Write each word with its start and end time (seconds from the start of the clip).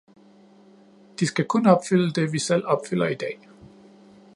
De 1.19 1.25
skal 1.27 1.45
kun 1.47 1.65
opfylde 1.65 2.11
det, 2.11 2.31
vi 2.33 2.39
selv 2.39 2.63
opfylder 2.65 3.07
i 3.07 3.15
dag. 3.15 3.49